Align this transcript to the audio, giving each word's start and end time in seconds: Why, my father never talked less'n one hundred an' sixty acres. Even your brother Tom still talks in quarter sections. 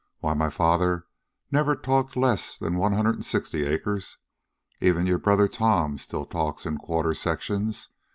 Why, 0.19 0.33
my 0.33 0.49
father 0.49 1.05
never 1.51 1.75
talked 1.75 2.15
less'n 2.17 2.75
one 2.75 2.93
hundred 2.93 3.17
an' 3.17 3.21
sixty 3.21 3.67
acres. 3.67 4.17
Even 4.79 5.05
your 5.05 5.19
brother 5.19 5.47
Tom 5.47 5.99
still 5.99 6.25
talks 6.25 6.65
in 6.65 6.79
quarter 6.79 7.13
sections. 7.13 7.89